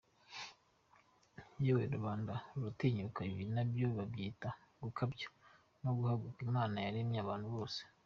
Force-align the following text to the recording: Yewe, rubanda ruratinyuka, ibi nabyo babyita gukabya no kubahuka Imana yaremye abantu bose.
Yewe, 1.63 1.83
rubanda 1.93 2.33
ruratinyuka, 2.53 3.21
ibi 3.31 3.43
nabyo 3.55 3.87
babyita 3.97 4.49
gukabya 4.83 5.27
no 5.81 5.89
kubahuka 5.95 6.39
Imana 6.49 6.75
yaremye 6.85 7.19
abantu 7.25 7.47
bose. 7.55 7.79